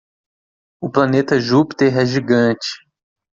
[0.81, 2.67] O planeta Júpiter é gigante.